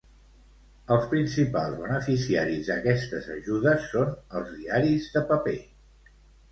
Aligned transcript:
Els 0.95 1.03
principals 1.11 1.75
beneficiaris 1.83 2.71
d'aquestes 2.73 3.31
ajudes 3.37 3.87
són 3.93 4.13
els 4.43 4.53
diaris 4.59 5.17
de 5.19 5.29
paper. 5.35 5.59